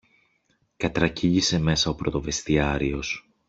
κατρακύλησε 0.77 1.59
μέσα 1.59 1.89
ο 1.89 1.95
πρωτοβεστιάριος. 1.95 3.25